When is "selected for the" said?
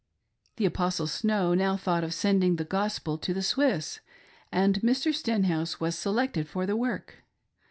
5.95-6.75